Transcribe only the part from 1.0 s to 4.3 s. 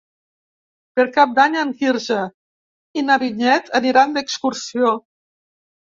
Cap d'Any en Quirze i na Vinyet aniran